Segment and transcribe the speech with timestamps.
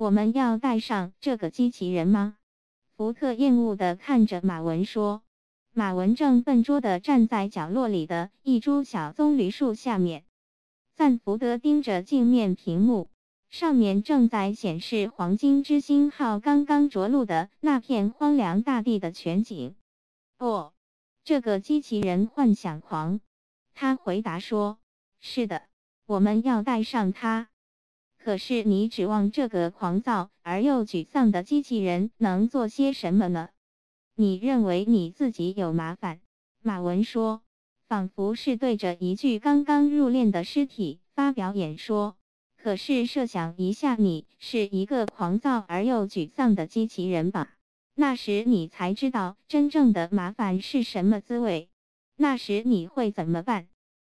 [0.00, 2.38] 我们要带上这个机器人吗？
[2.96, 5.20] 福特厌恶地看着马文说。
[5.74, 10.24] 马文正笨拙地站在角落里的一株小棕榈树下面。
[10.94, 13.10] 赞福德盯着镜面屏幕，
[13.50, 19.74] 上面正在显示黄金之星号刚刚着陆的那片荒凉大地的全景。
[20.38, 20.72] 哦，
[21.24, 23.20] 这个机器人幻想狂，
[23.74, 24.78] 他回答说
[25.20, 25.64] ：“是的，
[26.06, 27.50] 我们要带上它。
[28.22, 33.48] 可是你指望这个狂躁而又沮丧的机器人能做些什么呢？
[34.14, 36.20] 你认为你自己有麻烦？”
[36.62, 37.42] 马文说。
[37.88, 42.16] 仿佛是对着一具刚刚入殓的尸体发表演说。
[42.56, 47.56] 可是设想一下，你是一个狂躁而又沮丧的机器人吧？
[47.96, 51.68] 那时你才知道真正的麻烦是什么滋味。
[52.14, 53.66] 那时你会怎么办？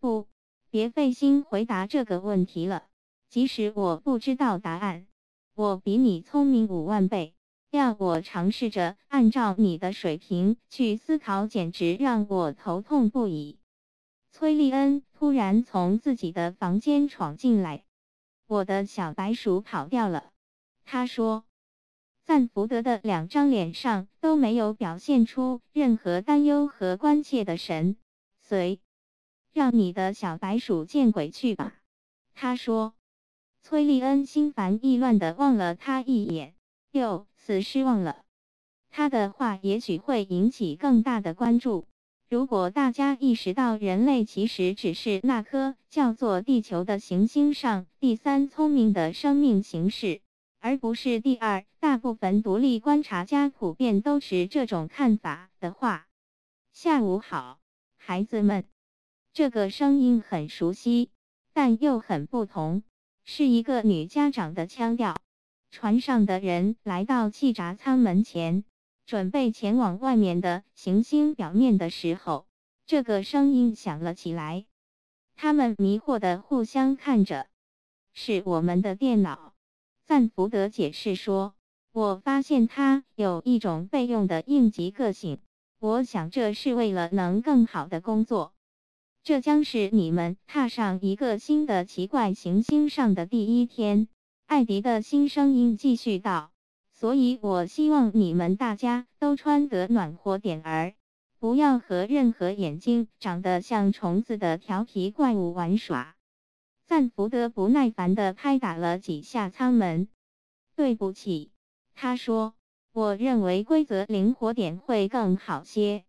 [0.00, 0.26] 不，
[0.70, 2.84] 别费心回答这个问题了。
[3.28, 5.06] 即使我不知道答案，
[5.54, 7.34] 我比你聪明五万倍。
[7.70, 13.58] 要我尝试着按照你的水平去思考，简直让我头痛不已。
[14.30, 17.84] 崔利恩突然从自己的房间闯进来。
[18.46, 20.30] 我的小白鼠跑掉了，
[20.84, 21.44] 他说。
[22.24, 27.96] 赞福德的两张脸上都没有表现出任何担忧和关切的神。
[28.42, 28.80] 随，
[29.54, 31.74] 让你的小白鼠见鬼去吧，
[32.34, 32.94] 他说。
[33.68, 36.54] 崔利恩心烦意乱地望了他一眼，
[36.90, 37.26] 又。
[37.36, 38.24] 死失望了，
[38.88, 41.86] 他的话也许会引起更大的关注。
[42.30, 50.22] 如果大家意识到人类其实只是那颗叫做地球的行星上第三聪明的生命形式，
[50.60, 56.06] 而不是第二，大部分独立观察家普遍都持这种看法的话。
[56.72, 57.60] 下午好，
[57.98, 58.64] 孩子们。
[59.34, 61.10] 这个声音很熟悉，
[61.52, 62.82] 但又很不同，
[63.30, 65.14] 是一个女家长的腔调。
[65.70, 68.64] 船上的人来到气闸舱门前，
[69.04, 72.46] 准备前往外面的行星表面的时候，
[72.86, 74.64] 这个声音响了起来。
[75.36, 77.48] 他们迷惑的互相看着。
[78.14, 79.52] 是我们的电脑，
[80.06, 81.54] 赞福德解释说
[81.92, 85.38] ：“我发现它有一种备用的应急个性。
[85.80, 88.54] 我想这是为了能更好的工作。
[89.28, 94.08] 这将是你们踏上一个新的奇怪行星上的第一天。”
[94.48, 96.50] 艾迪的新声音继续道
[96.96, 100.94] ：“所以我希望你们大家都穿得暖和点儿，
[101.38, 106.16] 不要和任何眼睛长得像虫子的调皮怪物玩耍。”
[106.88, 110.08] 赞福德不耐烦地拍打了几下舱门。
[110.74, 111.50] “对不起。”
[111.94, 112.54] 他说
[112.94, 116.06] ，“我认为规则灵活点会更好些。”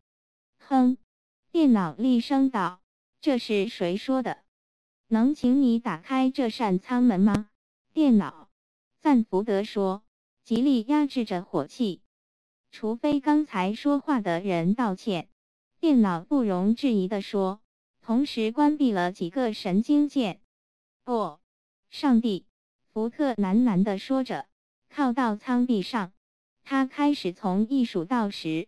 [0.65, 0.95] 哼，
[1.51, 2.79] 电脑厉声道
[3.21, 4.37] ：“这是谁说的？
[5.07, 7.49] 能请你打开这扇舱门吗？”
[7.91, 8.49] 电脑，
[8.99, 10.03] 赞福德说，
[10.43, 12.01] 极力压制着火气。
[12.71, 15.27] 除非刚才说话的人道歉，
[15.79, 17.61] 电脑不容置疑地说，
[18.01, 20.39] 同时关闭了几个神经键。
[21.03, 21.39] 哦，
[21.89, 22.45] 上帝！
[22.93, 24.47] 福特喃喃地说着，
[24.89, 26.13] 靠到舱壁上。
[26.63, 28.67] 他开始从一数到十。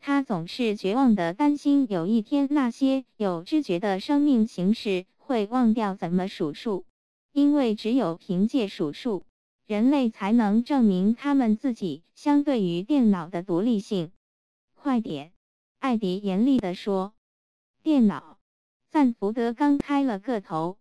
[0.00, 6.86] 他总是绝望地担心，有一天那些有知觉的生命形式会忘掉怎么数数。
[7.32, 9.24] 因为只有凭借数数，
[9.66, 14.10] 人类才能证明他们自己相对于电脑的独立性。
[14.74, 15.32] 快点，
[15.78, 17.12] 艾迪严厉地说。
[17.82, 18.38] 电脑，
[18.90, 20.76] 赞福德刚开了个头。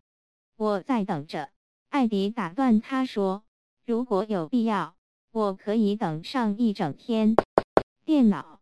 [0.58, 1.50] 我在等着。
[1.90, 3.44] 艾迪打断他说
[3.85, 4.96] ：“如果有必要，
[5.31, 7.35] 我可以等上一整天。”
[8.06, 8.59] 电脑，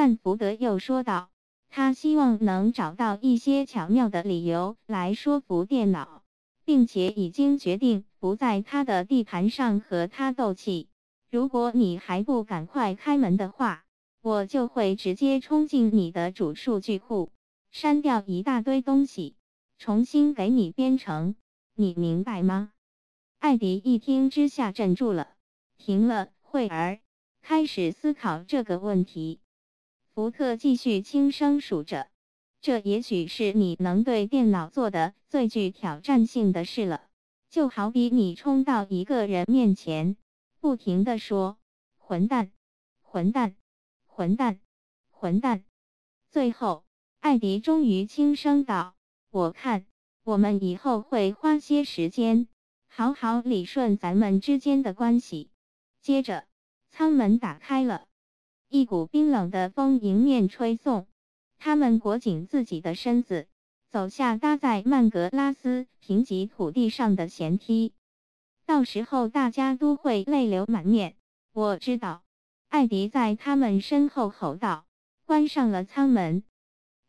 [0.00, 1.28] 赞福德又说道。
[1.68, 6.22] 他希望能找到一些巧妙的理由来说服电脑。
[6.64, 10.88] 并且已经决定不在他的地盘上和他斗气。
[11.30, 13.84] 如果你还不赶快开门的话，
[14.22, 17.30] 我就会直接冲进你的主数据库，
[17.70, 19.36] 删掉一大堆东西，
[19.78, 21.34] 重新给你编程。
[21.74, 22.72] 你明白吗？
[23.38, 25.28] 艾迪一听之下镇住了，
[25.76, 27.00] 停了会儿，
[27.42, 29.40] 开始思考这个问题。
[30.20, 32.10] 福特继续轻声数着。
[32.60, 37.08] 这也许是你能对电脑做的最具挑战性的事了。
[37.48, 40.18] 就好比你冲到一个人面前，
[40.60, 41.56] 不停地说
[41.96, 42.52] “混蛋，
[43.00, 43.56] 混蛋，
[44.04, 44.60] 混蛋，
[45.10, 45.64] 混蛋”。
[46.30, 46.84] 最后，
[47.20, 48.94] 艾迪终于轻声道
[49.32, 49.86] ：“我看，
[50.22, 52.46] 我们以后会花些时间，
[52.88, 55.50] 好好理顺咱们之间的关系。”
[56.02, 56.46] 接着，
[56.90, 58.06] 舱门打开了，
[58.72, 61.08] 一股冰冷的风迎面吹送。
[61.58, 63.48] 他们裹紧自己的身子，
[63.90, 67.92] 走下搭在曼格拉斯贫瘠土地上的舷梯。
[68.64, 71.16] 到时候大家都会泪流满面。
[71.52, 72.22] 我知道。
[72.68, 74.86] 艾迪在他们身后吼道，
[75.26, 76.44] 关上了舱门。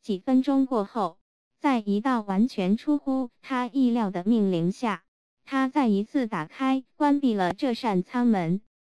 [0.02, 1.20] 几分钟过后，
[1.60, 5.04] 在一道完全出乎他意料的命令下，
[5.46, 8.62] 他再一次打开、关闭了这扇舱门。